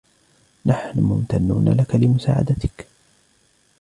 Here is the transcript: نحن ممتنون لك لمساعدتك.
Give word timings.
نحن 0.65 0.99
ممتنون 0.99 1.69
لك 1.73 1.95
لمساعدتك. 1.95 2.87